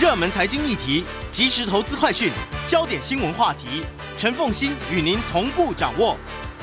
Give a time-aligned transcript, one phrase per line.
[0.00, 2.28] 热门财经议题、即时投资快讯、
[2.66, 3.84] 焦点新闻话题，
[4.16, 6.16] 陈凤欣与您同步掌握。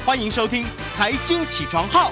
[0.06, 2.12] 欢迎收听《财经起床号》。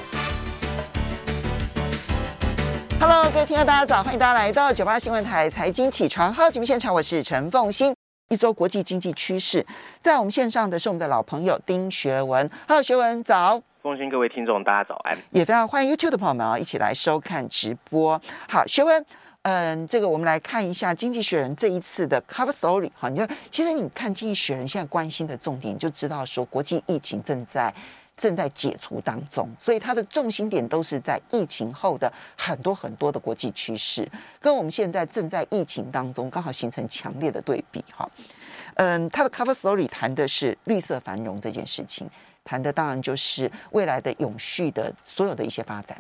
[3.02, 4.02] Hello，各位听众，大家早！
[4.02, 7.94] 欢迎大家来到九八新闻台《财经起床号》节目现场，我是陈凤欣。
[8.30, 9.66] 一周国际经济趋势，
[10.02, 12.50] 在我们线上的是我们的老朋友丁学文。
[12.66, 13.62] Hello，学文早。
[13.84, 15.18] 凤馨，各位听众，大家早安。
[15.32, 18.22] 也非常欢迎 YouTube 的朋友们啊，一起来收看直播。
[18.48, 19.06] 好，学文。
[19.52, 27.74] 嗯，这个我们来看一下《经济学人》这一次的 cover story 哈，你说其实你看《经济学人》现在关心的重点，就知道说国际疫情正在
[28.16, 34.08] 正在解除当中，所以它的重心点都是在疫情后的很多很多的国际趋势，
[34.40, 38.08] 跟我们现在正在疫情当中刚好形成强烈的对比哈。
[38.76, 42.08] 嗯，他的 cover story 谈的是绿色繁荣这件事情，
[42.44, 46.00] 谈的当然就是未来的永续的所有的一些发展。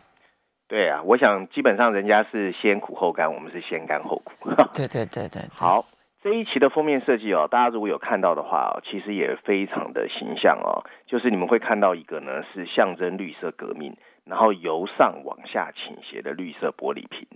[0.70, 4.52] 对啊，我想基本上人家是先苦后甘，我们是先甘后苦。
[4.76, 5.50] 对对对对，对。
[5.56, 5.84] 好，
[6.22, 10.86] 这一期的封面设计哦，大家如果有看到的话哦，其实也非常的形象哦。
[11.08, 17.28] 就是你们会看到一个呢，是象征绿色革命，然后由上往下倾斜的绿色玻璃瓶。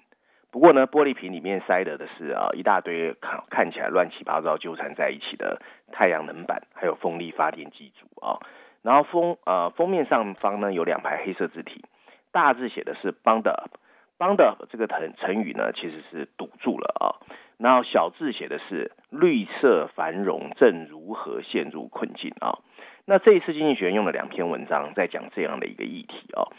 [0.51, 5.59] 不过呢，玻璃瓶里面塞的的是啊一大堆看看起来乱七八糟纠缠在一起的
[5.91, 8.37] 太阳能板，还有风力发电机组啊。
[8.83, 11.83] 然后封呃封面上方呢有两排黑色字体。
[12.33, 17.23] 大字写的是 “bound up”，“bound up” 这个成成语呢，其实是堵住了啊。
[17.57, 22.59] 然后小字写的是“绿色繁荣正如何陷入困境”啊。
[23.05, 26.49] 那这一次经济学院用了两篇文章在讲这样的一个议题啊。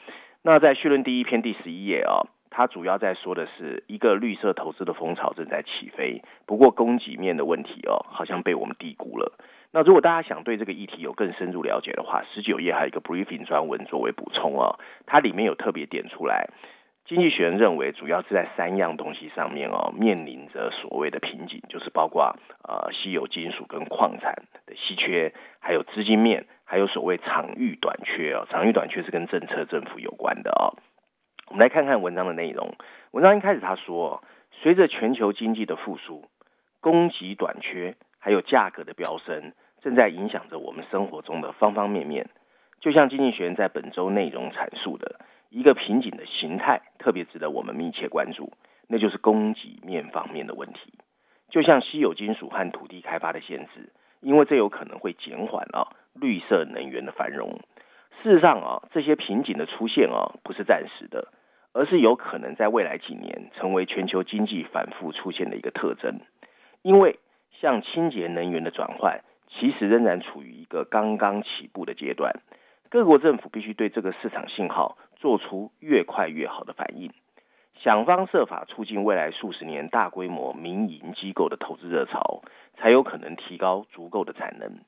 [0.42, 9.32] 那在序论第一篇第十一页啊，它主要在说的是一个绿色投资的风潮正在起飞，不过供给面的问题哦，好像被我们低估了。
[9.74, 16.48] 那如果大家想对这个议题有更深入了解的话，十九页还有一个 briefing 专文作为补充哦，它里面有特别点出来，
[17.04, 30.78] 经济学人认为主要是在三样东西上面哦，面临着所谓的瓶颈，就是包括呃稀有金属跟矿产的稀缺，还有资金面，还有所谓场域短缺哦，场域短缺是跟政策政府有关的哦。
[31.48, 32.76] 我们来看看文章的内容，
[33.10, 34.22] 文章一开始他说，
[34.52, 36.28] 随着全球经济的复苏，
[36.80, 39.52] 供给短缺还有价格的飙升。
[39.84, 42.30] 正在影响着我们生活中的方方面面，
[42.80, 48.50] 就像经济学人在本周内容阐述的一个瓶颈的形态，特别值得我们密切关注，
[48.88, 50.94] 那就是供给面方面的问题。
[51.50, 57.60] 就像稀有金属和土地开发的限制，因为这有可能会减缓啊绿色能源的繁荣。
[58.22, 61.28] 事实上啊，这些瓶颈的出现啊，不是暂时的，
[61.74, 66.20] 而是有可能在未来几年成为全球经济反复出现的一个特征。
[66.80, 67.18] 因为
[67.60, 69.20] 像清洁能源的转换。
[69.58, 72.40] 其实仍然处于一个刚刚起步的阶段，
[72.90, 77.12] 各国政府必须对这个市场信号做出越快越好的反应，
[77.74, 82.42] 想方设法促进未来数十年大规模民营机构的投资热潮，
[82.76, 84.80] 才有可能提高足够的产能。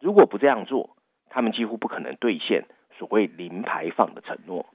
[0.00, 0.96] 如果不这样做，
[1.28, 2.64] 他们几乎不可能兑现
[2.98, 4.66] 所谓零排放的承诺。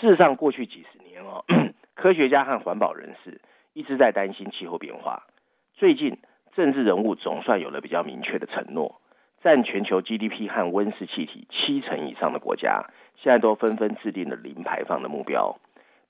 [0.00, 1.44] 事实上，过去几十年哦，
[1.94, 3.40] 科学家和环保人士
[3.74, 5.26] 一直在担心气候变化。
[5.74, 6.18] 最近，
[6.54, 9.00] 政治人物总算有了比较明确的承诺，
[9.42, 12.84] 占全球 GDP 和温室气体七成以上的国家，
[13.16, 15.58] 现在都纷纷制定了零排放的目标，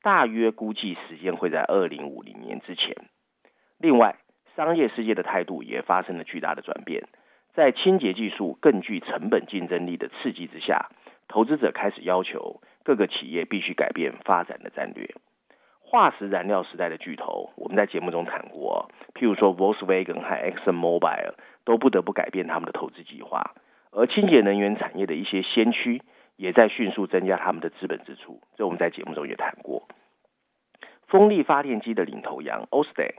[0.02, 2.96] 大约估计时间会在二零五零年之前。
[3.78, 4.16] 另外，
[4.56, 7.08] 商业世界的态度也发生了巨大的转变，
[7.54, 10.88] 在清洁技术更具成本竞争力的刺激之下，
[11.28, 15.14] 投资者开始要求各个企业必须改变发展的战略。
[15.90, 21.34] 化石燃料时代的巨头，我们在节目中谈过，譬如说 Volkswagen 和 ExxonMobil
[21.64, 23.56] 都不得不改变他们的投资计划，
[23.90, 26.00] 而清洁能源产业的一些先驱
[26.36, 29.88] 也在迅速增加他们的资本支出，这我们在节目中也谈过。
[31.08, 33.14] 风力发电机的领头羊 Ørsted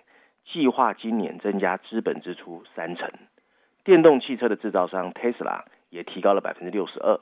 [0.46, 3.12] 计划今年增加资本支出三成，
[3.84, 7.20] 电动汽车的制造商 Tesla 也提高了百分之六十二。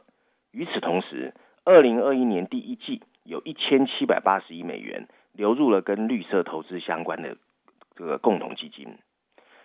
[0.51, 1.33] 与此同时，
[1.65, 5.07] 二零二一年第一季有一千七百八十亿美元。
[5.39, 7.37] 流入了跟绿色投资相关的
[7.95, 8.97] 这个共同基金。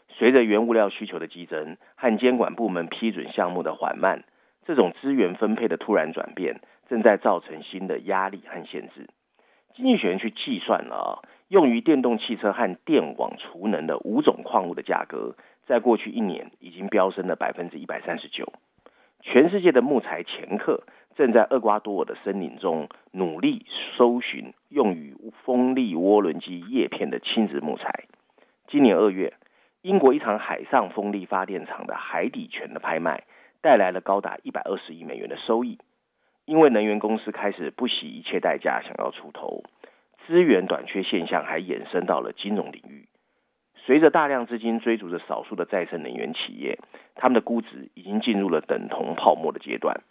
[0.09, 4.23] 随着原物料需求的激增和监管部门批准项目的缓慢，
[4.65, 9.09] 这种资源分配的突然转变，正在造成新的压力和限制。
[9.75, 11.11] 经济学人去计算了啊，
[11.49, 15.35] 用于电动汽车和电网储能的五种矿物的价格，
[15.67, 18.53] 在过去一年已经飙升了百分之一百三十九。
[19.23, 20.85] 全世界的木材掮客。
[21.17, 23.67] 正在厄瓜多尔的森林中努力
[23.97, 28.05] 搜寻用于风力涡轮机叶片的轻质木材。
[28.67, 29.35] 今年二月，
[29.83, 33.25] 英国一场海上风力发电厂的海底权的拍卖，
[33.61, 35.79] 带来了高达一百二十亿美元的收益。
[36.47, 39.63] 因为能源公司开始不惜一切代价想要出头，
[40.27, 43.09] 资源短缺现象还延伸到了金融领域。
[43.77, 46.79] 随着大量资金追逐着少数的再生能源企业，
[47.15, 50.03] 他们的估值已经进入了等同泡沫的阶段。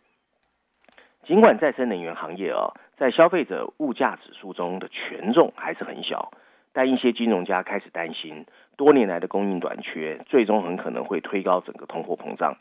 [1.25, 6.31] 尽管再生能源行业啊，在消费者物价指数中的权重还是很小，
[6.74, 12.58] 但一些金融家开始担心，多年来的供应短缺，最终很可能会推高整个通货膨胀。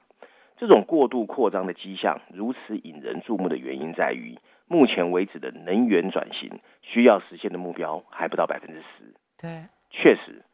[0.56, 4.38] 这种过度扩张的迹象如此引人注目的原因在于，
[4.68, 9.12] 目前为止的能源转型需要实现的目标还不到百分之十。
[9.40, 10.44] 对，确实，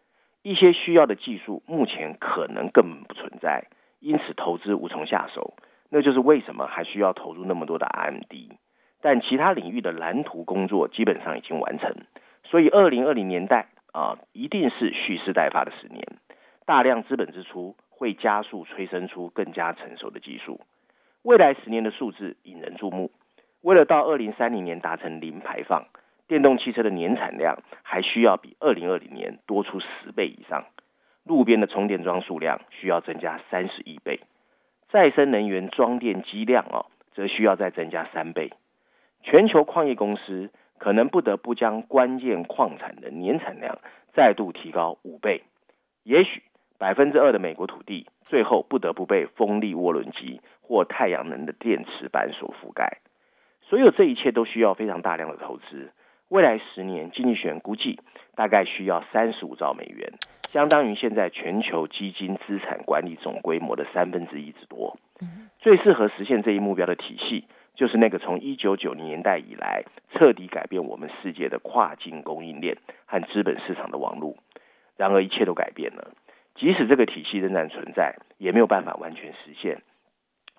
[0.43, 3.67] 一些需要的技术目前可能根本不存在，
[4.01, 5.53] 因此投资无从下手。
[5.91, 8.59] 那就是为什么还需要投入那么多的 R&D，
[9.01, 11.95] 但其他领域的蓝图工作基本上已经完成，
[12.45, 16.07] 所以二零二零年代啊，一定是蓄势待发的十年，
[16.67, 20.61] 大量资本支出会加速催生出更加成熟的技术，
[21.23, 23.11] 未来十年的数字引人注目。
[23.63, 25.87] 为了到二零三零年达成零排放，
[26.29, 30.67] 电动汽车的年产量还需要比二零二零年多出十倍以上，
[31.25, 34.21] 路边的充电桩数量需要增加三十亿倍。
[34.89, 38.53] 再生能源装电机量哦，则需要再增加三倍。
[39.23, 43.79] 全球矿业公司可能不得不将关键矿产的年产量
[44.15, 45.43] 再度提高五倍。
[46.05, 46.43] 也许
[46.79, 52.99] 百分之二的美国土地最后不得不被风力涡轮机或太阳能的电池板所覆盖。
[53.61, 55.93] 所有这一切都需要非常大量的投资。
[56.29, 58.01] 未来十年，经济学人估计
[58.39, 60.13] 大概需要三十五兆美元。
[60.49, 64.97] 相当于现在全球基金资产管理总规模的三分之一之多。
[65.59, 69.83] 最适合实现这一目标的体系，就是那个从一九九零年代以来
[70.13, 74.37] 彻底改变我们世界的跨境供应链和资本市场的网络。
[74.97, 76.13] 然而，一切都改变了。
[76.55, 79.83] 即使这个体系仍然存在，也没有办法完全实现，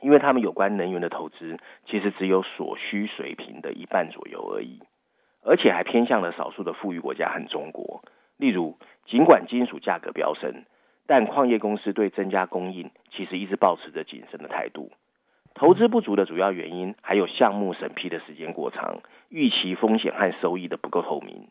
[0.02, 4.80] 因为他们有关能源的投资其实只有所需水平的一半左右而已，
[5.44, 8.04] 而且还偏向了少数的富裕国家和中国。
[8.38, 10.64] 例如，尽管金属价格飙升，
[11.08, 14.92] 但矿业公司对增加供应其实一直保持着谨慎的态度。
[15.56, 19.00] 投资不足的主要原因还有项目审批的时间过长，
[19.30, 21.50] 预期风险和收益的不够透明。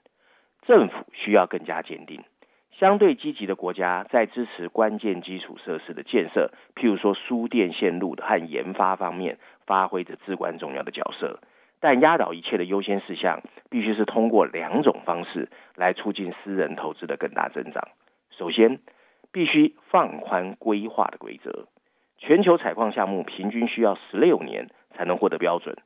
[0.63, 2.23] 政府需要更加坚定。
[2.79, 11.41] 相对积极的国家在支持关键基础设施的建设，譬如说输电线路和研发方面，发挥着至关重要的角色。
[11.81, 13.41] 但压倒一切的优先事项，
[13.71, 17.89] 必须是通过两种方式来促进私人投资的更大增长。
[18.31, 18.81] 首先，
[19.33, 21.67] 必须放宽规划的规则。
[22.19, 25.77] 全球采矿项目平均需要十六年才能获得标准。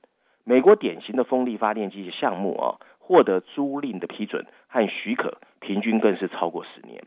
[0.44, 7.05] 美国典型的风力发电机项目啊，获得租赁的批准和许可，平均更是超过十年。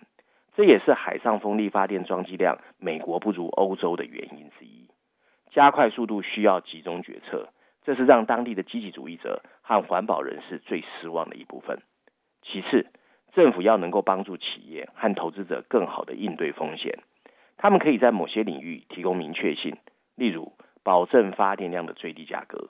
[0.55, 4.87] 这也是海上风力发电装机量美国不如欧洲的原因之一。
[5.51, 7.49] 加快速度需要集中决策。
[7.85, 11.79] 这是让当地的积极主义者和环保人士最失望的一部分。
[12.41, 12.87] 其次，
[13.33, 16.99] 政府要能够帮助企业和投资者更好地应对风险，
[17.57, 19.77] 他们可以在某些领域提供明确性，
[20.15, 20.51] 例如
[20.83, 22.69] 保证发电量的最低价格。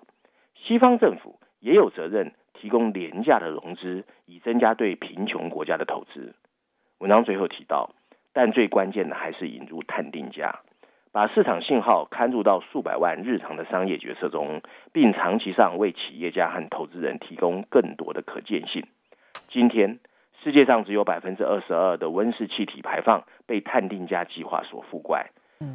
[0.55, 6.35] 西方政府也有责任提供廉价的融资，以增加对贫穷国家的投资。
[6.99, 7.91] 文章最后提到，
[8.33, 10.61] 但最关键的还是引入碳定价。
[11.15, 18.85] 把市场信号嵌入到数百万日常的商业决策中，并长期上为企业家和投资人提供更多的可见性。
[19.47, 19.99] 今天，
[20.43, 25.31] 世界上只有百分之二十二的温室气体排放被碳定价计划所覆盖，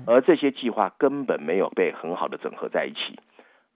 [0.07, 3.19] 而这些计划根本没有被很好的整合在一起。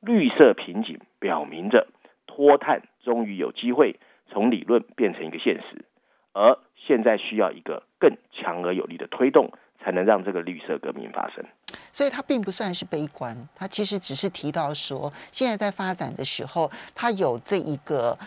[0.02, 1.86] 绿色瓶颈表明着
[2.26, 5.86] 脱碳终于有机会从理论变成一个现实，
[6.34, 9.50] 而现在需要一个更强而有力的推动。
[9.84, 11.44] 才能让这个绿色革命发生，
[11.92, 18.18] 所以它并不算是悲观，它其实只是提到说，现在在发展的时候，它有这一个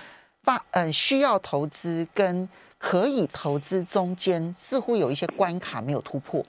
[0.43, 2.47] 发呃需要投资跟
[2.77, 6.45] 可以投资中间似乎有一些关卡没有突破。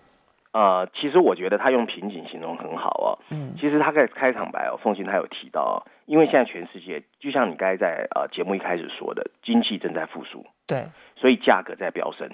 [0.52, 3.08] 呃，其实我觉得他用瓶颈形容很好哦。
[3.30, 10.84] 嗯，其实他在开场白哦，凤馨他有提到哦，因为现在全世界就像你刚才在呃节目一开始说的，经济正在复苏，对，
[11.16, 12.28] 所以价格在飙升。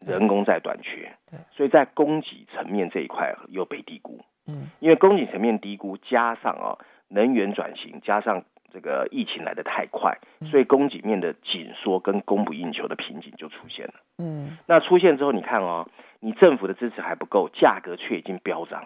[0.00, 1.16] 人工在短缺，
[1.50, 4.20] 所以在供给层面这一块又被低估。
[4.46, 10.18] 嗯，因为供给层面低估，加上啊能源转型，加上这个疫情来的太快，
[10.50, 13.94] 所以供给面的紧缩跟供不应求的瓶颈就出现了。
[14.18, 15.88] 嗯，那出现之后，你看哦，
[16.20, 18.84] 你政府的支持还不够，价格却已经飙涨，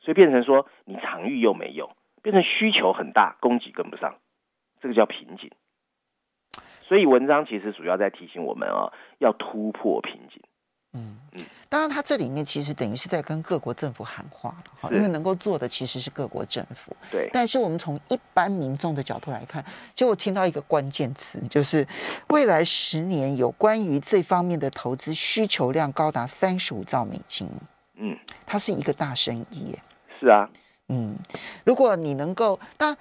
[0.00, 1.90] 所以变成说你场域又没有，
[2.22, 4.14] 变成需求很大，供给跟不上，
[4.80, 5.50] 这个叫瓶颈。
[6.86, 10.40] 所以文章其实主要在提醒我们啊，要突破瓶颈。
[10.92, 16.96] 嗯嗯，当然，他这里面其实等于是在跟各国政府喊话了哈，因为能够做的其实是各国政府。
[17.10, 17.28] 对。
[17.34, 19.62] 但是我们从一般民众的角度来看，
[19.94, 21.86] 就我听到一个关键词，就是
[22.28, 27.46] 未来十年有关于这方面的投资需求量高达三十五兆美金。
[27.96, 28.16] 嗯，
[28.46, 29.82] 它是一个大生意耶。
[30.18, 30.48] 是啊。
[30.88, 31.14] 嗯，
[31.64, 32.98] 如果你能够，当然，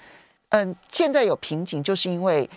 [0.50, 2.50] 嗯，现在有瓶颈，就是因为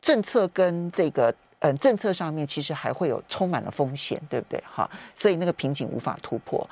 [0.00, 1.34] 政策跟这个。
[1.60, 4.60] 嗯，政策上面其实还会有充满了风险，对不对？
[4.60, 6.64] 哈，所以那个瓶颈无法突破。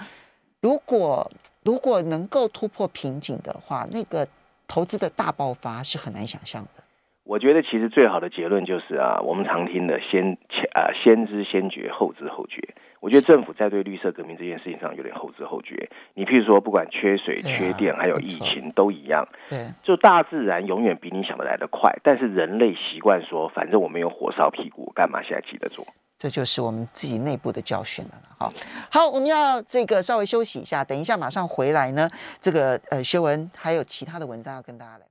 [0.60, 1.28] 如果
[1.64, 4.24] 如果能够突破瓶颈的话，那个
[4.68, 6.84] 投资的大爆发是很难想象的。
[7.24, 12.76] 我觉得其实最好的结论就是啊，我们常听的先前啊先知先觉后知后觉。
[13.06, 15.88] 我觉得政府在对绿色革命这件事情上有点后知后觉。
[16.14, 19.24] 你譬如说，不管缺水、缺电，还有疫情，都一样。
[19.48, 25.86] 对，就大自然永远比你想的来得快，但是人类习惯说，反正我没有火烧屁股，干嘛现在急着做？
[26.18, 28.10] 这就是我们自己内部的教训了。
[28.36, 28.52] 好，
[28.90, 32.10] 好，我们要这个稍微休息一下，等一下马上回来呢。
[32.40, 35.06] 这个呃，学文还有其他的文章要跟大家来。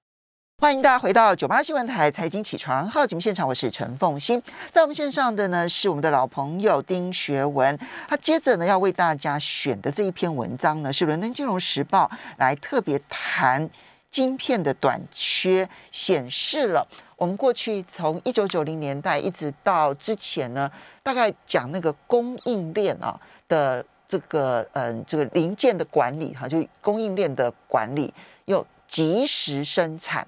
[0.57, 4.41] 欢迎大家回到九八新闻台财经起床号节目现场，我是陈凤欣。
[4.71, 13.69] 在我们线上的呢是我们的老朋友丁学文，他接着呢要为大家选的这一篇文章呢是《伦敦金融时报》来特别谈
[14.09, 20.71] 晶片的短缺，显示了我们过去从一九九零年代一直到之前呢，
[21.03, 23.19] 大概讲那个供应链啊
[23.49, 28.13] 的这个嗯这个零件的管理哈，就供应链的管理
[28.45, 30.25] 又及时生产。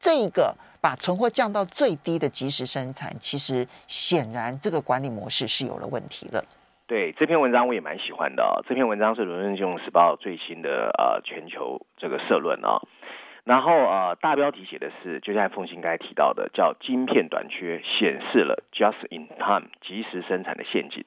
[0.00, 6.42] 这个把存货降到最低的即时生产，其实显然这个管理模式是有了问题了。
[6.86, 8.64] 对，这篇文章我也蛮喜欢的哦。
[8.66, 12.80] 这篇文章是《伦敦金融时报》最新的呃全球这个社论啊、
[13.44, 21.04] 然后呃大标题写的是，就像凤新刚才提到的，叫“晶片短缺显示了 just in time 即时生产的陷阱”。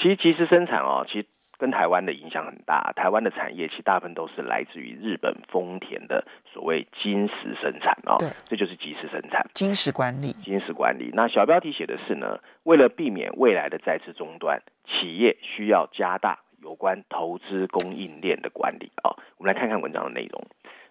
[0.00, 1.26] 其实即时生产哦，其实。
[1.58, 11.10] 跟台湾的影响很大，台湾的产业其实大部分都是来自于日本丰田的所谓金石生产哦，对，这就是即时生产，金石管理，金石管理。
[11.14, 19.16] 那小标题写的是呢，为了避免未来的再次中断，企业需要加大有关投资供应链的管理哦。
[19.38, 20.44] 我们来看看文章的内容。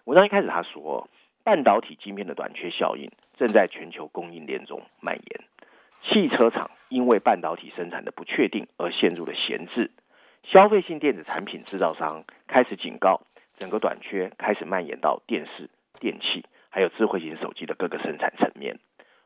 [0.04, 1.08] 文章一开始他说，
[1.44, 5.40] 半导体晶片的短缺效应正在全球供应链中蔓延，
[6.02, 9.90] 汽车厂因为半导体生产的不确定而陷入了闲置。
[10.52, 13.20] 消费性电子产品制造商开始警告，
[13.58, 18.78] 整个短缺开始蔓延到电视、电器，还有智慧型手机的各个生产层面。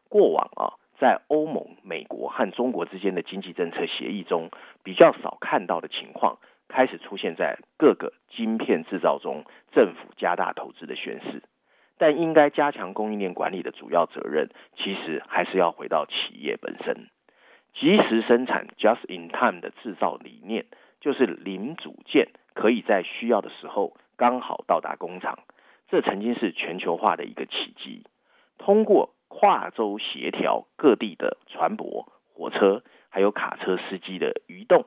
[0.08, 4.50] 过往啊，在欧盟、美国和中国之间的经济政策协议中，
[4.82, 11.42] 比较少看到的情况，开始出现在各个晶片制造中，政府加大投资的宣示。
[11.98, 17.08] 但应该加强供应链管理的主要责任，其实还是要回到企业本身。
[17.74, 20.64] 及时生产 （just in time） 的制造理念。
[21.00, 25.38] 就是零组件可以在需要的时候刚好到达工厂，
[25.88, 28.04] 这曾经是全球化的一个奇迹。
[28.58, 34.84] 通过跨洲协调各地的船舶、火车还有卡车司机的移动，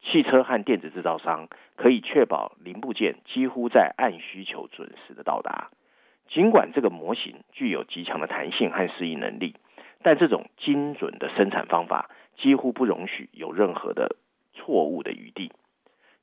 [0.00, 5.70] 汽车和电子制造商可以确保零部件几乎在按需求准时的到达。
[6.28, 9.56] 尽管这个模型具有极强的弹性和适应能力，
[10.02, 14.16] 但这种精准的生产方法几乎不容许有任何的。
[14.66, 15.52] 错误的余地，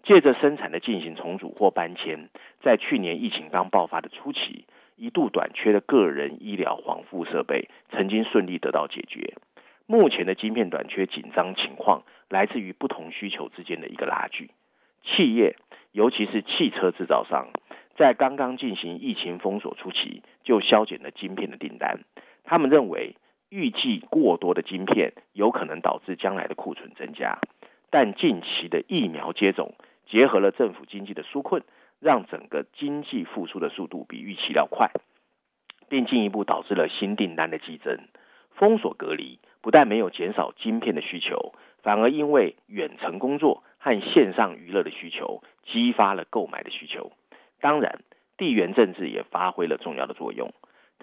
[0.03, 2.27] 借着生产的进行重组或搬迁，
[2.61, 4.65] 在去年疫情刚爆发的初期，
[4.97, 9.35] 一度短缺的个人医疗防护设备曾经顺利得到解决。
[9.85, 14.51] 目前的晶片短缺紧张情况，来自于不同需求之间的一个拉锯。
[15.03, 15.55] 企业，
[15.93, 17.47] 尤其是汽车制造商，
[17.95, 22.01] 在刚刚进行疫情封锁初期，就削减了晶片的订单。
[22.43, 23.15] 他们认为，
[23.49, 27.39] 预计过多的晶片有可能导致将来的库存增加。
[27.93, 29.75] 但近期的疫苗接种
[30.07, 31.61] 结合了政府经济的纾困，
[31.99, 34.89] 让整个经济复苏的速度比预期要快，
[35.89, 37.99] 并进一步导致了新订单的激增。
[38.55, 47.11] 封锁隔离不但没有减少晶片的需求，反而因为远程工作和线上娱乐的需求，激发了购买的需求。
[47.61, 47.99] 当然，
[48.37, 50.51] 地缘政治也发挥了重要的作用。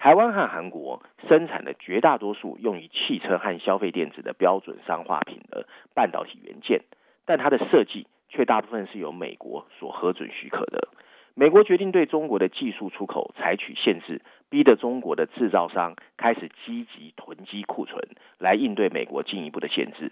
[0.01, 6.81] 台湾和韩国生产的绝大多数用于汽车和消费电子的标准商化品的半导体元件，
[7.23, 10.87] 但它的设计却大部分是由美国所核准许可的。
[11.35, 18.01] 美国决定对中国的技术出口采取限制，逼得中国的制造商开始积极囤积库存，
[18.39, 20.11] 来应对美国进一步的限制。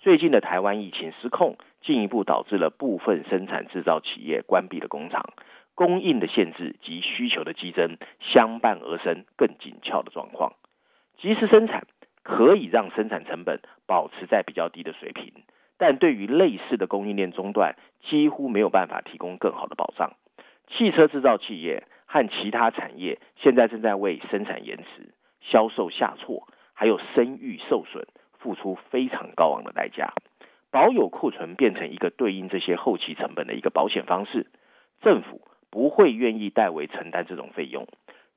[0.00, 5.24] 最近的台湾疫情失控，进一步导致了部分生产制造企业关闭了工厂。
[5.78, 10.54] 供应的限制及需求的激增相伴而生，更紧俏的状况。
[11.18, 11.86] 及时生产
[12.24, 15.32] 可以让生产成本保持在比较低的水平，
[15.76, 20.14] 但对于类似的供应链中断，几乎没有办法提供更好的保障。
[20.66, 28.04] 汽车制造企业和其他产业现在正在为生产延迟、销售下挫，还有声誉受损，
[28.40, 30.12] 付出非常高昂的代价。
[30.72, 34.48] 保有库存变成一个对应这些后期成本的一个保险方式，
[35.00, 35.40] 政府
[35.70, 37.86] 不会愿意代为承担这种费用。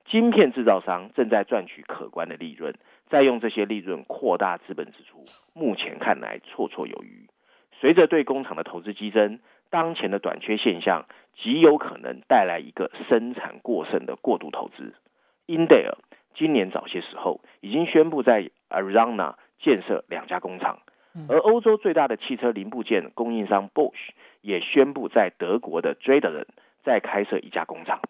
[0.06, 2.74] 晶片制造商正在赚取可观的利润，
[3.10, 7.28] 再用这些利润扩大资本支出，目前看来绰绰有余。
[7.80, 11.06] 随着对工厂的投资激增，当前的短缺现象
[11.38, 14.94] 极有可能带来一个生产过剩的过度投资。
[15.46, 15.98] 英特尔
[16.34, 20.80] 今年早些时候已经宣布在 Arizona 建设两家工厂。
[21.28, 24.12] 而欧洲最大的汽车零部件供应商 Bosch
[24.42, 26.46] 也宣布在德国的 Dresden
[26.84, 28.02] 再开设一家工厂。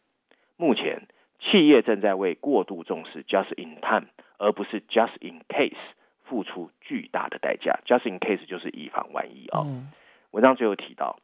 [0.57, 1.07] 目前，
[1.39, 5.77] 企业正在为过度重视 Just in time 而不是 Just in case
[6.23, 7.79] 付出巨大的代价。
[7.85, 9.65] Just in case 就是以防万一啊。
[10.31, 11.19] 文章最后提到，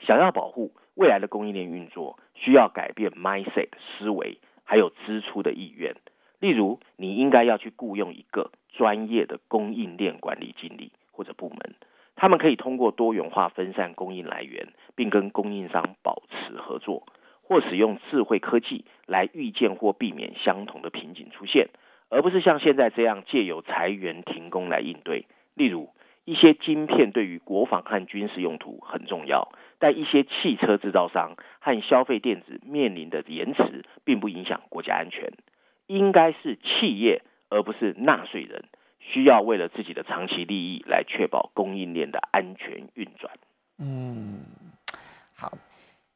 [0.00, 5.94] 想要保护未来的供应链运作，需要改变 mindset 思维，还有支出的意愿。
[6.40, 8.50] 例如，你应该要去雇佣一个。
[8.70, 11.74] 专业的供应链管理经理或者部门，
[12.20, 17.06] 他们可以通过多元化分散供应来源，并跟供应商保持合作，
[17.42, 21.68] 或使用智慧科技来预见或避免相同的瓶颈出现，
[22.10, 25.26] 而不是像现在这样借由裁员停工来应对。
[25.54, 25.90] 例如，
[26.24, 35.32] 一些晶片对于国防和军事用途很重要，但一些汽车制造商和消费电子面临的延迟并不影响国家安全。
[35.86, 37.22] 应该是企业。
[37.50, 38.64] 而不是纳税人
[39.00, 43.32] 需要为了自己的长期利益来确保供应链的安全运转。
[43.78, 44.40] 嗯，
[45.34, 45.56] 好。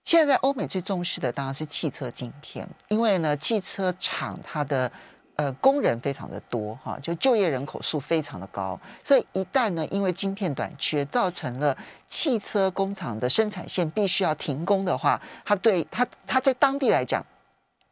[0.04, 4.90] 现在在欧美最重视的当然是汽车晶片，因为呢，汽车厂它的
[5.36, 17.24] 呃工人非常的多哈，就就业人口数非常的高，所以一旦呢因为晶片短缺，造成了汽车工厂的生产线必须要停工的话，它对它它在当地来讲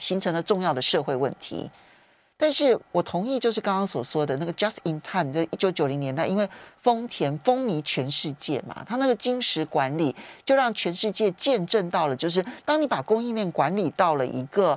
[0.01, 1.71] 形成了重要的社会问题。
[2.43, 6.49] 但是我同意，就是刚刚所说的那个 just in time，在一九九零年代，因为
[6.81, 14.77] 丰田风靡全世界嘛，它那个金石管理就让全世界见证到了，就是当你把供应链管理到了一个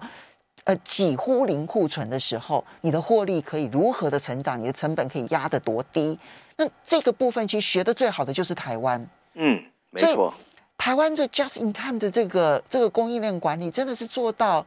[0.66, 6.20] 呃几乎零库存的时候，你的获利可以如何的成长，你的成本可以压得多低。
[6.58, 9.02] 那这个部分其实学得最好的就是台湾，
[9.36, 10.34] 嗯，没错，
[10.78, 14.66] 台湾这 just in time 的这个这个供应链管理真的是做到。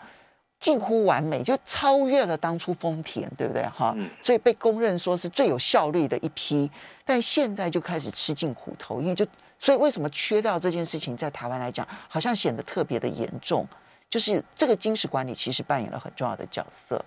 [0.58, 3.62] 近乎完美，就超越了当初丰田，对不对？
[3.64, 6.70] 哈、嗯，所以被公认说是最有效率的一批。
[7.04, 9.24] 但现在就开始吃尽苦头，因为就
[9.60, 13.66] 所以为什么缺料这件事情在台湾来讲，好像显得特别的严重。
[14.08, 17.04] 就是这个精实管理其实扮演了很重要的角色。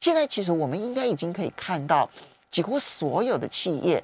[0.00, 2.10] 现在其实我们应该已经可以看到，
[2.50, 4.02] 几乎所有的企业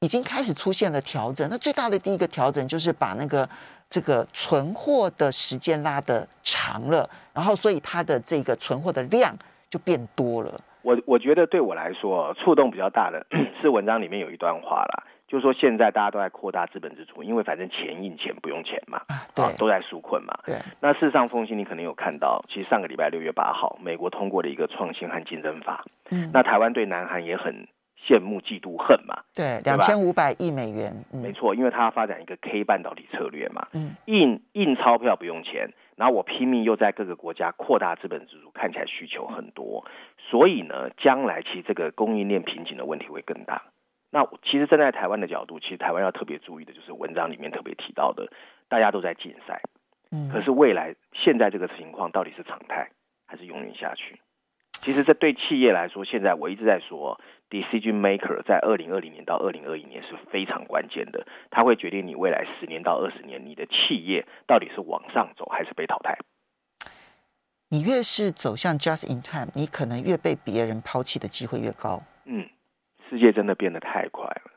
[0.00, 1.46] 已经开始出现了调整。
[1.50, 3.48] 那最大的第一个调整就是把那个。
[3.88, 9.34] 这个存货的时间拉的长了，然后所以它的这个存货的量
[9.70, 10.52] 就变多了。
[10.82, 13.26] 我我觉得对我来说触动比较大的
[13.60, 20.32] 是文章里面有一段话啦，就是说现在大家都在扩大资本支出，因为反正钱印钱不用钱嘛，啊，对，都在纾困嘛。
[20.44, 20.56] 对。
[20.80, 25.84] 那事实上，凤馨你可能有看到，其实上个礼拜六月八号，美国通过了一个创新和竞争法。
[26.10, 26.30] 嗯。
[26.32, 27.66] 那台湾对南韩也很。
[28.06, 29.24] 羡慕、嫉妒、恨嘛？
[29.34, 33.66] 对，两千五百亿美元，嗯、没错，因为他要发展一个 K 半导体策略嘛。
[33.72, 39.84] 嗯，印印钞票不用钱，然后我拼命又在各个国家扩大资本支出，看起来需求很多，
[40.18, 43.62] 所以呢，将来其实这个供应链瓶颈的问题会更大。
[44.10, 48.30] 那其实站在台湾的角度，其实台湾要特别注意的就是文章里面特别提到的，
[48.68, 49.60] 大家都在竞赛。
[50.12, 52.88] 嗯，可是未来现在这个情况到底是常态
[53.26, 54.20] 还是永远下去？
[54.82, 57.20] 其实这对企业来说，现在我一直在说。
[57.48, 66.18] Decision maker 在二零二零年到二零二一年是非常关键的，它会决定你未来十年到二十年，你的企业到底是往上走还是被淘汰。
[67.68, 72.02] 你越是走向 just in time，你可能越被别人抛弃的机会越高。
[72.24, 72.48] 嗯，
[73.08, 74.50] 世界真的变得太快了。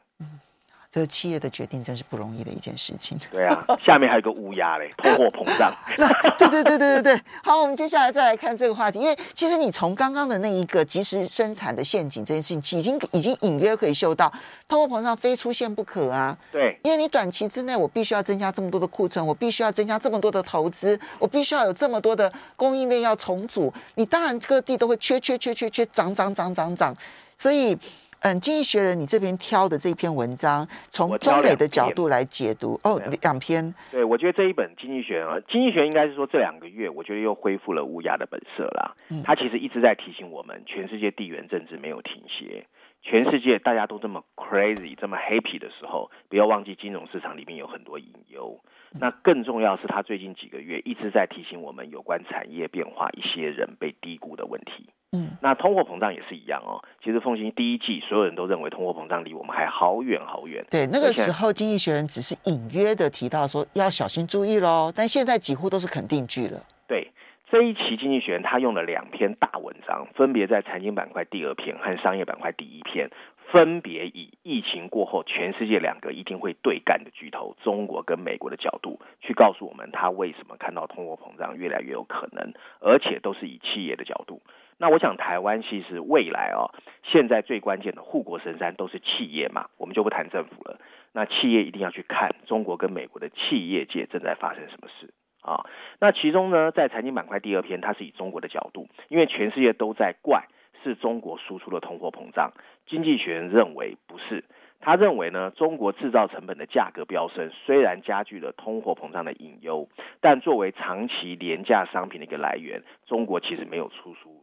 [0.89, 0.99] 嗯。
[0.99, 3.15] 这个企业的决定真是不容易的一件事情。
[3.32, 5.71] 对啊， 下面还有个乌鸦嘞， 通货膨胀。
[6.36, 7.21] 对对对对对对。
[7.43, 14.34] 好，我们接下来再来看这个话题，因为其实你从刚刚的那一个即时生产的陷阱这件事情，已经已经隐约可以嗅到
[14.67, 16.36] 通货膨胀非出现不可啊。
[16.52, 26.95] 对，因为你短期之内我必须要增加这么多的库存，我必须要增加这么多的投资，我必须要有这么多的供应链要重组，你当然各地都会缺缺缺缺缺涨涨涨涨涨，
[27.38, 27.78] 所以。
[28.21, 33.73] 嗯，经济学人，你这边挑的这篇文章，从中美的角度来解读哦，两篇。
[33.91, 38.93] 对，我觉得这一本经济学人啊，经济学人应该是说这两个月，我觉得又恢复了乌鸦的本色啦。
[39.23, 42.65] 他其实一直在提醒我们，全世界地缘政治没有停歇，
[43.01, 48.60] 全世界大家都这么 crazy、这么 happy 的时候，不要忘记金融市场里面有很多隐忧。
[48.91, 54.89] 那更重要是，他最近几个月一直在提醒我们有关产业变化、一些人被低估的问题。
[55.12, 56.84] 嗯，那通货膨胀也是一样哦。
[57.04, 60.63] 其实奉行第一季所有人都认为通货膨胀离我们还好远好远。
[60.69, 66.62] 对，那个时候经济学人只是隐约的提到说要小心注意喽，但现在几乎都是肯定句了。
[66.88, 67.12] 对，
[67.50, 73.10] 这一期经济学人他用了两篇大文章，分别在财经板块第二篇和商业板块第一篇。
[73.52, 84.39] 分别以疫情过后全世界两个一定会对干的巨头中国跟美国的角度去告诉我们，他为什么看到通货膨胀越来越有可能，而且都是以企业的角度。
[84.80, 86.72] 那我想台湾其实未来哦，
[87.04, 90.80] 现在最关键的护国神山都是企业嘛，我们就不谈政府了。
[91.13, 95.65] 那企业一定要去看中国跟美国的企业界正在发生什么事啊？
[96.00, 100.48] 那其中呢，在财经板块第二篇，它是以中国的角度，因为全世界都在怪。
[100.82, 102.54] 是中国输出了通货膨胀，
[102.88, 104.46] 经济学人认为不是，
[104.80, 109.89] 他认为呢，中国制造成本的价格飙升，虽然加剧了通货膨胀的隐忧，
[110.22, 114.38] 但作为长期廉价商品的一个来源，中国其实没有出输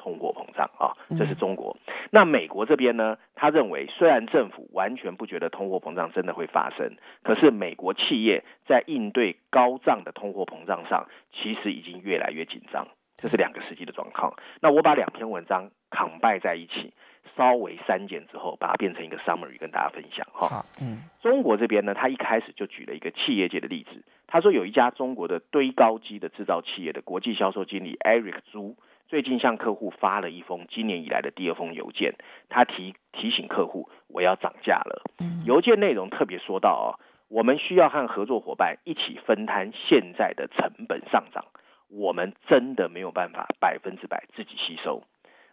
[0.00, 1.76] 通货膨胀啊，这是中国。
[2.10, 12.88] 那美国这边呢，他认为虽然政府完全不觉得通货膨胀真的会发生，可是美国企业在应对高涨的通货膨胀上，其实已经越来越紧张。
[13.18, 14.32] 这是两个实际的状况。
[14.62, 16.94] 那我把两篇文章 combine 在一起，
[17.36, 20.64] 稍微删减之后，把它变成一个 summary 跟大家分享哈。
[20.80, 24.02] 嗯，中国这边呢，他一开始就举了一个企业界的例子。
[24.26, 28.74] 他说有一家中国的堆高机的制造企业的国际销售经理 Eric 朱，
[29.10, 32.14] 最近向客户发了一封今年以来的第二封邮件，
[32.48, 35.02] 他提提醒客户我要涨价了。
[35.18, 36.88] 嗯，邮件内容特别说到哦，
[37.26, 41.44] 我们需要和合作伙伴一起分摊现在的成本上涨。
[41.88, 45.02] 我们真的没有办法百分之百自己吸收。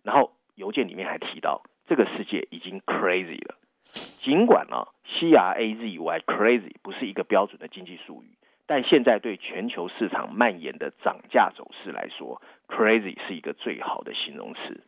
[0.03, 3.55] 然后邮件里面还提到，这个世界已经 crazy 了。
[4.21, 8.37] 尽管呢，C R A Z Y crazy 不是一个标准的经济术语，
[8.67, 14.83] 但现在对全球市场蔓延的涨价走势来说，crazy 是一个最好的形容词。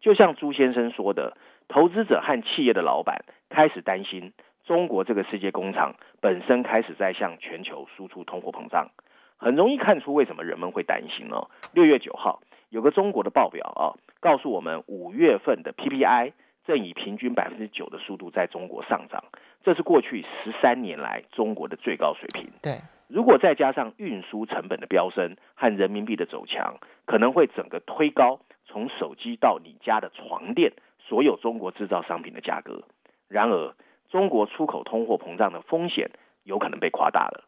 [0.00, 1.36] 就像朱先生说的，
[1.68, 4.32] 投资者和企业的老板开始担心，
[4.64, 8.90] 中国这个世界工厂本身开始在向全球输出通货膨胀。
[9.36, 11.48] 很容易看出为什么人们会担心哦。
[11.72, 16.32] 六月九号有个中国的报表啊，告诉我们五月份的 PPI
[16.66, 19.24] 正以平均百分之九的速度在中国上涨，
[19.62, 22.50] 这是过去十三年来中国的最高水平。
[22.62, 22.72] 对，
[23.12, 32.84] 如果再加上运输成本的飙升和人民币的走强，可能会整个推高从手机到你家的床垫所有中国制造商品的价格。
[33.28, 33.74] 然而，
[34.08, 36.10] 中国出口通货膨胀的风险
[36.44, 37.44] 有可能被夸大了。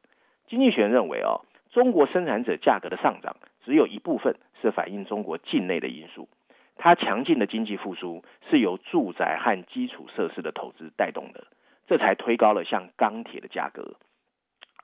[0.48, 1.40] 经济学认为哦。
[1.70, 6.28] 中国生产者价格的上涨，只有一部分是反映中国境内的因素。
[6.76, 11.46] 它强劲的经济复苏是由住宅和基础设施的投资带动的，
[11.86, 13.94] 这才推高了像钢铁的价格。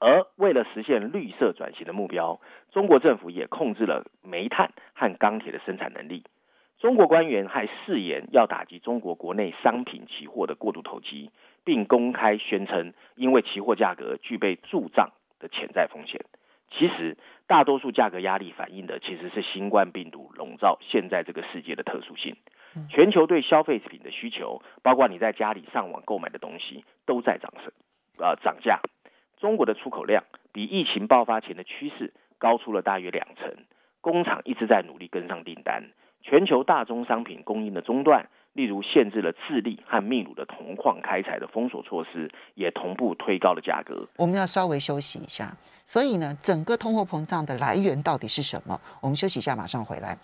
[0.00, 6.24] 而为了实现绿色转型的目标，中国政府也控制了煤炭和钢铁的生产能力。
[6.78, 11.30] 中国官员还誓言要打击中国国内商品期货的过度投机，
[11.64, 16.20] 并公开宣称，因为期货价格具备助涨的潜在风险。
[16.70, 17.16] 其实，
[17.48, 22.36] 大多数价格压力反映的其实是新冠病毒笼罩现在这个世界的特殊性。
[22.88, 27.72] 全球对消费品的需求，包括你在家里上网购买的东西，都在涨升，
[28.18, 28.78] 呃，涨价。
[29.40, 33.54] 中国的出口量比疫情爆发前的趋势高出了大约两成，
[34.00, 35.84] 工厂一直在努力跟上订单。
[36.22, 38.28] 全球大宗商品供应的中断。
[38.54, 44.08] 例如，限制了智利和秘鲁的铜矿开采的封锁措施，也同步推高了价格。
[44.16, 45.56] 我们要稍微休息一下。
[45.84, 48.80] 所以呢，整个通货膨胀的来源到底是什么？
[49.00, 50.18] 我们休息一下，马上回来。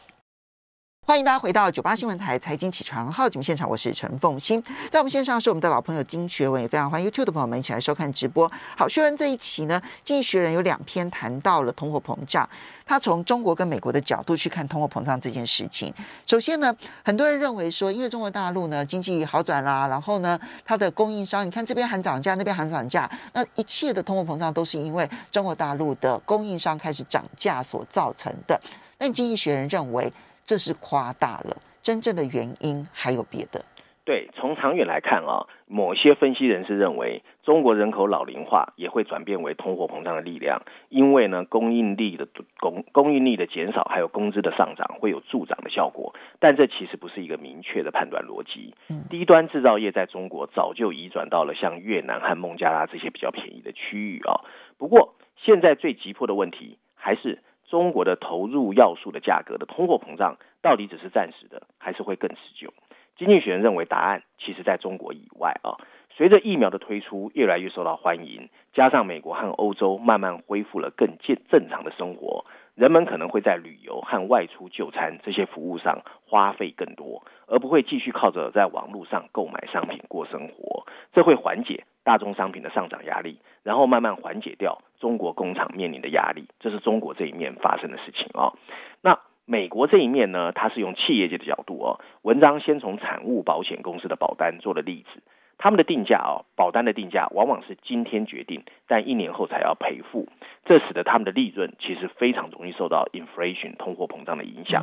[1.06, 8.50] 欢迎大家回到九八新闻台财经起床号节目现场，我是陈凤欣，在我们线上是我们的老朋友金学文，也非常欢迎 YouTube 的朋友们一起来收看直播。
[8.74, 12.48] 好，学文这一期呢，经济学人有两篇谈到了通货膨胀，
[12.86, 15.92] 他从中国跟美国的角度去看通货膨胀这件事情。
[16.26, 28.58] 首先呢，很多人认为说，因为中国大陆呢经济好转啦，然后呢，它的供应商，你看这边喊涨价，那边喊涨价，那一切的通货膨胀都是因为中国大陆的供应商开始涨价所造成的。
[28.96, 30.10] 但经济学人认为。
[30.44, 33.64] 这是夸大了，真正的原因还有别的。
[34.04, 42.28] 对，从长远来看啊，某些分析人士认为，中国人口老龄化也会转变为通货膨胀的力量，因为呢，供应力的
[42.60, 46.14] 供供应力的减少，还有工资的上涨，会有助长的效果。
[46.38, 48.74] 但这其实不是一个明确的判断逻辑。
[48.90, 54.44] 嗯，低端制造业在中国早就移转到了像越南和孟加拉这些比较便宜的区域啊。
[54.76, 57.42] 不过，现在最急迫的问题还是。
[57.74, 62.72] 中国的投入要素的价格的通货膨胀到底只是暂时的，还是会更持久？
[63.16, 65.74] 经济学人认为答案其实在中国以外啊。
[66.16, 72.44] 随着疫苗的推出越来越受到欢迎，加上美国和欧洲慢慢恢复了更健正常的生活，
[72.76, 80.86] 人们可能会在旅游和外出就餐这些服务上花费更多，而不会继续靠着在网络上购买商品过生活。
[81.12, 86.46] 这会缓解大宗商品的上涨压力，然后慢慢缓解掉中国工厂面临的压力。
[86.60, 88.54] 这是中国这一面发生的事情哦。
[89.00, 90.52] 那美国这一面呢？
[90.52, 92.00] 它是用企业界的角度哦。
[92.22, 95.20] 文章先从产物保险公司的保单做了例子。
[95.56, 100.28] 他们的定价哦，保单的定价往往是今天决定，但一年后才要赔付，
[100.64, 104.82] 这使得他们的利润其实非常容易受到 inflation 通货膨胀的影响。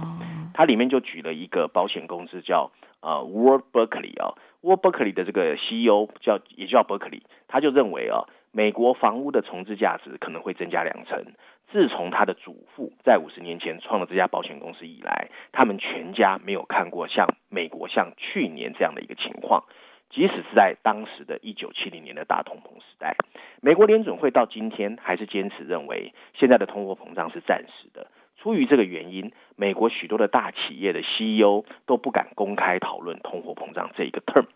[0.53, 11.23] 它里面就举了一个保险公司叫呃 Ward Berkeley 啊，Ward Berkeley 的这个 CEO 叫也叫 Berkeley，他就认为啊，美国房屋的重置价值可能会增加两成。
[11.71, 19.63] 自从他的祖父在五十年前创了这家保险公司以来，他们全家没有看过像美国像去年这样的一个情况。
[20.09, 23.15] 即使是在当时的一九七零年的大通膨时代，
[23.61, 28.07] 美国联准会到今天还是坚持认为现在的通货膨胀是暂时的。
[28.35, 34.47] 出于这个原因，美国许多的大企业的 CEO 都不敢公开讨论通货膨胀这一个 term。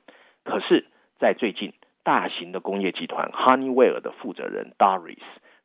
[0.44, 0.88] 可是，
[1.20, 1.72] 在最近，
[2.06, 5.18] 大型的工业集团 Honeywell 的负责人 Doris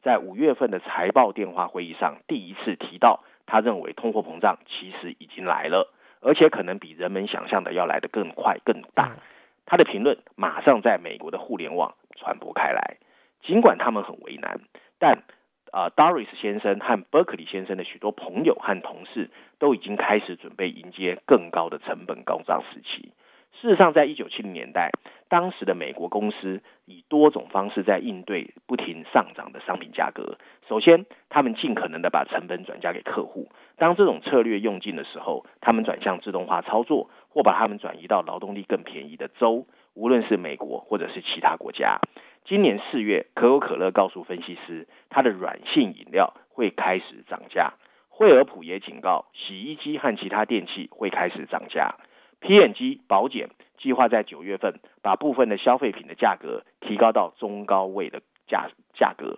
[0.02, 9.18] 在五月份的财报电话会议上第一次提到，他认为通货膨胀其实已经来了，而且可能比人们想象的要来得更快更大。
[9.66, 12.96] 他的评论马上在美国的互联网传播开来，
[13.42, 14.60] 尽管他们很为难，
[14.98, 15.22] 但
[15.70, 23.12] 啊、呃，Doris 先生和 Berkeley 先生的许多朋友和同事都已经开始准备迎接更高的成本高涨时期。
[23.60, 24.90] 事实上，在一九七零年代，
[25.28, 30.38] 当时的美国公司以多种方式在应对不停上涨的商品价格。
[30.66, 33.50] 首先，他们尽可能的把成本转嫁给客户。
[33.76, 41.98] 当这种策略用尽的时候，他们转向自动化操作，或把他们转移到劳动力更便宜的州，无论是美国或者是其他国家。
[42.46, 47.74] 今年四月，可口可乐告诉分析师，它的软性饮料会开始涨价。
[48.08, 51.96] 惠而浦也警告，洗衣机和其他电器会开始涨价。
[52.40, 59.36] P&G 保检计划在九月份把部分的消费品的价格提高到中高位的价价格，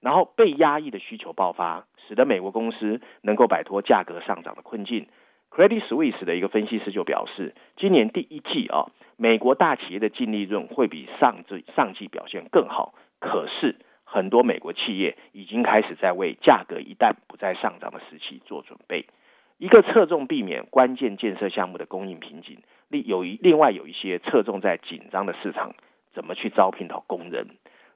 [0.00, 5.06] 然后被压抑的需求爆发，使得美国公司能够摆脱价格上涨的困境。
[5.50, 12.94] Credit Suisse 的一个分析师就表示，今年第一季啊，美国大企业的净利润会比上季上季表现更好。
[13.18, 19.06] 可是很多美国企业已经开始在为价格一旦不再上涨的时期做准备。
[19.60, 22.56] 一个侧重避免关键建设项目的供应瓶颈，
[22.88, 25.74] 另有一另外有一些侧重在紧张的市场
[26.14, 27.46] 怎么去招聘到工人。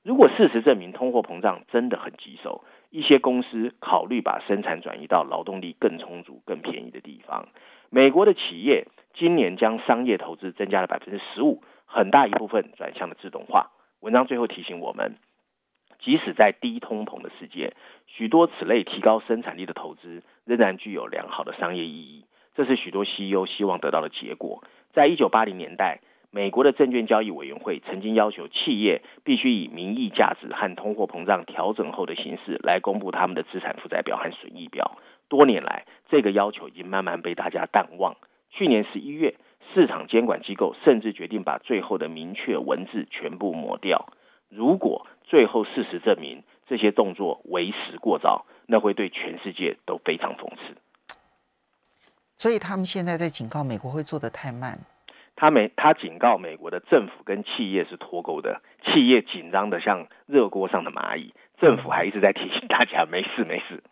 [0.02, 7.48] 如果事实证明通货膨胀真的很棘手，一些公司考虑把生产转移到劳动力更充足、更便宜的地方。
[7.88, 13.70] 美国的企业今年将商业投资增加了百分之十五，很大一部分转向了自动化。
[14.00, 15.14] 文章最后提醒我们。
[16.04, 17.72] 即使在低通膨的世界，
[18.06, 22.26] 许多此类提高生产力的投资仍然具有良好的商业意义。
[22.54, 24.62] 这是许多 CEO 希望得到的结果。
[24.92, 34.98] 在一九八零年代，美国的证券交易委员会曾经要求企业必须以名义价值和通货膨胀调整后的形式来公布他们的资产负债表和损益表。
[35.30, 38.14] 多年来，这个要求已经慢慢被大家淡忘。
[38.50, 39.36] 去年十一月，
[39.72, 44.12] 市场监管机构甚至决定把最后的明确文字全部抹掉。
[44.50, 50.76] 如果最后事实证明这些动作为时过早，那会对全世界都非常讽刺。
[52.38, 54.78] 所以他们现在在警告美国会做得太慢。
[55.34, 63.82] 他美他警告美国的政府跟企业是脱钩的，企业紧张的像热锅上的蚂蚁，政府还一直在提醒大家没事没事。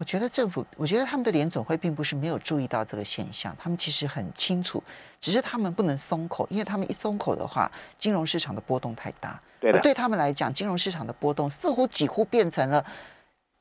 [0.00, 4.82] 我觉得政府，我觉得他们的联总会并不是没有注意到这个现象，他们其实很清楚，
[5.20, 9.38] 只是他们不能松口，因为他们一松口的话，金融市场的波动太大。
[9.60, 12.82] 对，对他们来讲，金融市场的波动似乎几乎变成了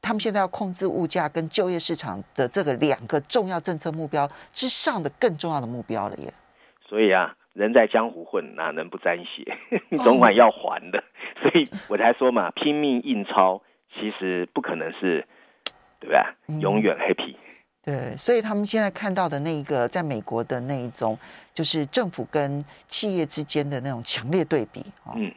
[0.01, 6.33] 他们现在要控制物价跟就业市场的这个两个重要政策目标之上的更重要的目标了耶。
[6.87, 9.57] 所以啊，人在江湖混，哪能不沾血？
[9.91, 11.03] 你总管要还的，
[11.43, 13.61] 所以我才说嘛，拼命印钞
[13.93, 15.27] 其实不可能是。
[15.99, 16.59] 对不对？
[16.61, 17.35] 永远 happy。
[17.81, 21.17] 对，所以他们现在看到的那一个，在美国的那一种，
[21.53, 25.13] 就是政府跟企业之间的那种强烈对比啊。
[25.15, 25.31] 嗯。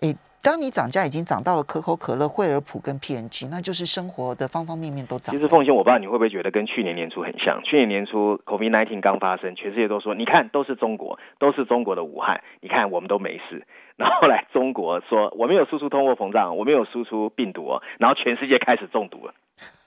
[0.00, 5.34] 诶，当你涨价已经涨到了可口可乐、惠而浦跟 P&G，那就是生活的方方面面都涨。
[5.34, 7.60] 其实凤仙，我不知道你会不会觉得跟去年年初很像。
[7.64, 13.66] 去年年初 COVID-19 刚发生，全世界都说，你看都是中国，都是中国的武汉，你看我们都没事。
[13.96, 19.32] 然后后来中国说我没有输出通货膨胀，我没有输出病毒哦，然后全世界开始中毒了。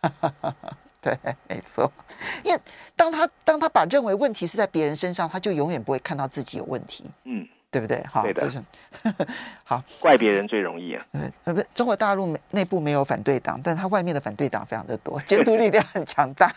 [1.02, 1.92] 对，没错。
[2.44, 2.62] 因为
[2.96, 7.06] 当他当他把认为问题是在别人身上，他就永远不会看到自己有问题。
[7.24, 7.48] 嗯。
[7.72, 8.04] 对不对？
[8.12, 8.60] 好，对的是
[9.64, 11.06] 好，怪别人最容易啊。
[11.44, 16.52] 呃，不，中国大陆内部没有反对党，但是他外面的反对党非常的多，监督力量很强大。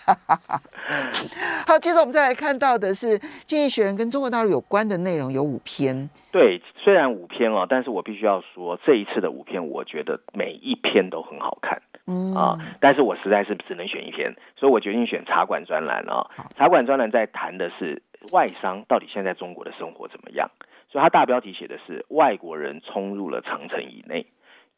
[1.66, 6.08] 好，接着我们再来看到的是《经济学人》跟中国大陆有关的内容有五篇。
[6.30, 11.80] 对，虽然五篇哦，但是我必须要说，这一次的五篇，我觉得每一篇都很好看。
[12.06, 16.26] 嗯啊，但是我实在是只能选一篇，所以我决定选茶馆专栏啊。
[16.56, 18.02] 茶馆专栏在谈的是
[18.32, 20.50] 外商到底现在中国的生活怎么样。
[20.90, 24.26] 所以，它大标题写的是“外国人冲入了长城以内”，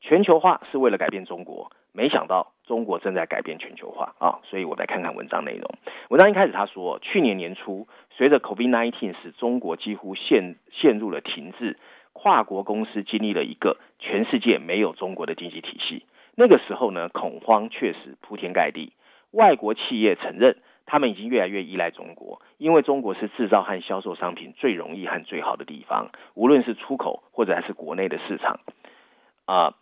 [0.06, 4.38] 全球化是为了改变中国，没想到中国正在改变全球化啊！
[4.44, 5.66] 所以我再看看文章内容。
[6.10, 11.78] 文章一开始他说，去年年初，随着 COVID-19 使中国几乎陷陷入了停滞，
[12.12, 16.04] 跨国公司经历了一个全世界没有中国的经济体系。
[16.34, 18.92] 那个时候呢，恐慌确实铺天盖地，
[19.30, 20.58] 外国企业承认。
[20.84, 28.60] 他们已经越来越依赖中国，因为中国是制造和销售商品最容易和最好的地方，无论是出口或者还是国内的市场。
[29.46, 29.74] 啊、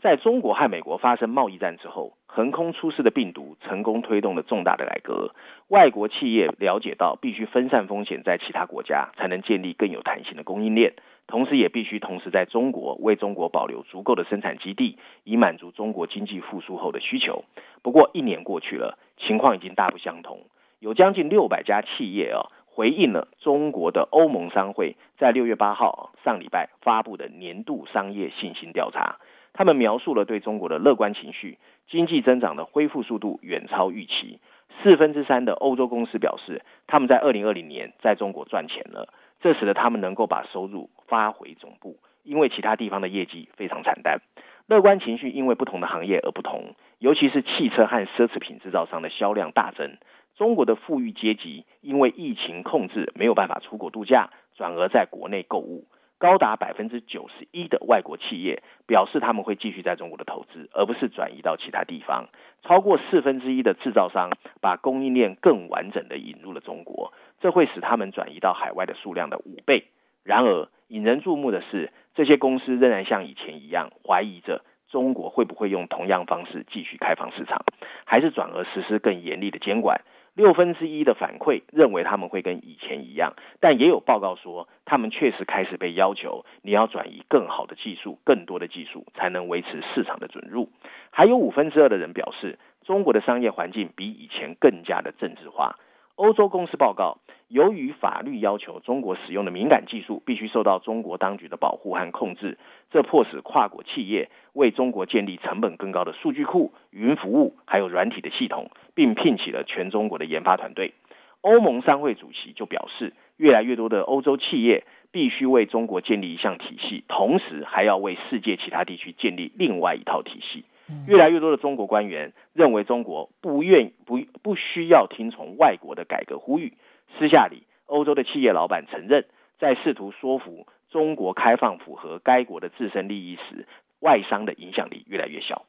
[0.00, 5.34] 在中国和美国发生贸易战之后，横空出世的病毒成功推动了重大的改革。
[5.66, 10.94] 外国企业了解到，必须分散风险在其他国家，才能建立更有弹性的供应链。
[11.26, 17.44] 同时，也必须同时在中国为中国保留足够的生产基地，以满足中国经济复苏后的需求。
[17.82, 20.42] 不过，一年过去了，情况已经大不相同。
[20.78, 29.16] 有将近六百家企业啊，回应了中国的欧盟商会在六月八号上礼拜发布的年度商业信心调查。
[29.58, 34.38] 他们描述了对中国的乐观情绪，经济增长的恢复速度远超预期。
[34.80, 39.12] 四分之三的欧洲公司表示，他们在二零二零年在中国赚钱了。
[39.40, 44.20] 这使得他们能够把收入发回总部，因为其他地方的业绩非常惨淡。
[44.68, 49.96] 乐观情绪因为不同的行业而不同，尤其是汽车和奢侈品制造商的销量大增。
[50.36, 55.88] 中国的富裕阶级因为疫情控制没有办法出国度假，转而在国内购物。
[56.18, 62.26] 高达百分之九十一的外国企业表示他们会继续在中国的投资，而不是转移到其他地方。
[62.62, 67.12] 超过四分之一的制造商把供应链更完整地引入了中国。
[67.40, 69.84] 这会使他们转移到海外的数量的五倍。
[70.24, 77.64] 然而，引人注目的是，这些公司仍然像以前一样怀疑着中国会不会用同样方式继续开放市场，
[78.04, 80.00] 还是转而实施更严厉的监管。
[80.38, 90.70] 六分之一的反馈认为他们会跟以前一样，但也有报告说，他们确实开始被要求你要转移更好的技术、更多的技术，才能维持市场的准入。
[91.10, 95.74] 还有五分之二的人表示，中国的商业环境比以前更加的政治化。
[96.18, 102.58] 欧洲公司报告，由于法律要求中国使用的敏感技术必须受到中国当局的保护和控制，
[102.90, 110.92] 这迫使跨国企业为中国建立成本更高的数据库、云服务，还有软体的系统，并聘请了全中国的研发团队。
[111.40, 120.64] 欧盟商会主席就表示，越来越多的欧洲企业必须为中国建立一项体系，同时还要为世界其他地区建立另外一套体系。
[121.06, 126.74] 越来越多的中国官员认为中国不愿不不需要听从外国的改革呼吁。
[127.18, 129.26] 私下里，欧洲的企业老板承认，
[129.58, 133.66] 在试图说服中国开放符合该国的自身利益时，
[134.00, 135.64] 外商的影响力越来越小。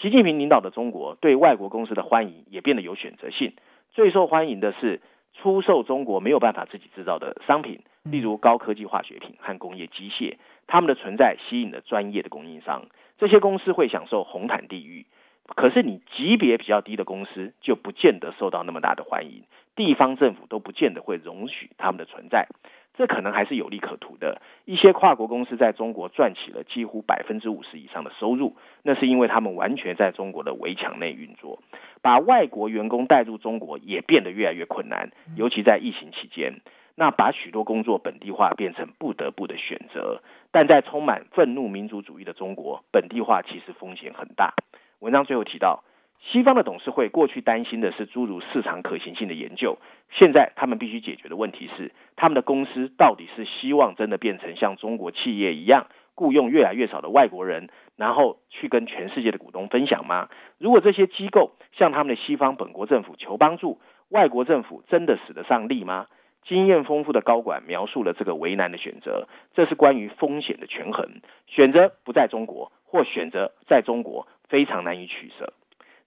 [0.00, 3.54] 习近平领导的中国对外国公司的欢迎也变得有选择性。
[3.90, 5.02] 最受欢迎的是
[5.34, 10.36] 出售中国没有办法自己制造的商品，例如高科技化学品和工业机械。
[10.66, 12.86] 他们的存在吸引了专业的供应商。
[13.22, 15.06] 这些公司会享受红毯地域，
[15.54, 19.44] 可是你级别比较低的公司就不见得受到那么大的欢迎，
[19.76, 22.48] 地方政府都不见得会容许他们的存在，
[22.94, 24.42] 这可能还是有利可图的。
[24.64, 31.62] 一些跨国公司在中国赚起了几乎百分之五十以上的收入，那是因为他们完全在中国的围墙内运作，
[32.02, 36.54] 把外国员工带入中国也变得越来越困难，尤其在疫情期间。
[36.94, 40.20] 那把许多工作本地化变成不得不的选择，
[40.52, 44.54] 但在充满愤怒民族主义的中国，本地化其实风险很大。
[45.00, 45.82] 文章最后提到，
[46.20, 49.78] 西方的董事会过去担心的是诸如市场可行性的研究，
[50.10, 60.28] 现在他们必须解决的问题是，他们的公司到底是希望真的变成像中国企业一样，雇佣越来越少的外国人，然后去跟全世界的股东分享吗？
[60.58, 66.06] 如果这些机构向他们的西方本国政府求帮助，外国政府真的使得上力吗？
[66.44, 71.20] 经验丰富的高管描述了这个为难的选择，这是关于风险的权衡。
[71.46, 75.52] 选择不在中国，或选择在中国，非常难以取舍。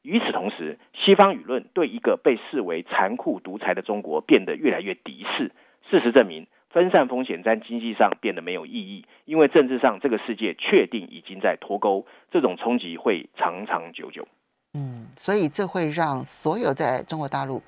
[0.02, 5.52] 与此同时，西方舆论对一个被视为残酷独裁的中国变得越来越敌视。
[5.90, 14.28] 事实证明，分散风险在经济上变得没有意义，因为政治上这个世界确定已经在脱钩，这种冲击会长长久久。
[14.74, 15.06] 嗯。
[15.18, 17.62] 所以这会让所有在中国大陆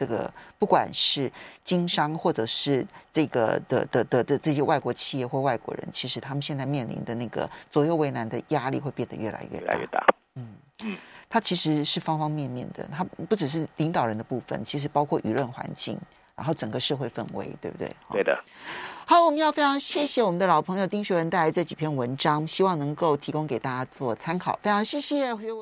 [0.00, 1.30] 这个不管是
[1.62, 9.66] 经商或者是这个的的的的这些外国企业或外国人，其实他们现在面临的那个左右为难的压力会变得越来越大。
[9.66, 10.06] 越来越大。
[10.36, 10.48] 嗯
[10.84, 10.96] 嗯，
[11.28, 15.98] 它其实是方方面面的，它不只是领导人的部分，其实包括舆论环境，
[16.34, 17.94] 然后整个社会氛围，对不对？
[18.10, 18.42] 对的。
[19.04, 24.58] 好，我们要非常谢谢我们的老朋友丁学文带来这几篇文章，希望能够提供给大家做参考。
[24.62, 25.58] 非常谢谢学文。